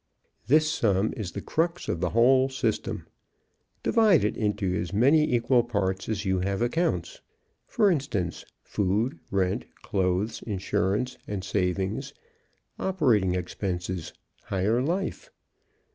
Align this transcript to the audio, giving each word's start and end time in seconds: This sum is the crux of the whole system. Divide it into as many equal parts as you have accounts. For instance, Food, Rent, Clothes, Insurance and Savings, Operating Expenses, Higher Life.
This 0.47 0.67
sum 0.67 1.13
is 1.15 1.33
the 1.33 1.43
crux 1.43 1.87
of 1.87 1.99
the 1.99 2.09
whole 2.09 2.49
system. 2.49 3.05
Divide 3.83 4.23
it 4.23 4.35
into 4.35 4.73
as 4.73 4.91
many 4.91 5.31
equal 5.35 5.61
parts 5.63 6.09
as 6.09 6.25
you 6.25 6.39
have 6.39 6.59
accounts. 6.59 7.21
For 7.67 7.91
instance, 7.91 8.43
Food, 8.63 9.19
Rent, 9.29 9.65
Clothes, 9.83 10.41
Insurance 10.41 11.19
and 11.27 11.43
Savings, 11.43 12.15
Operating 12.79 13.35
Expenses, 13.35 14.11
Higher 14.45 14.81
Life. 14.81 15.29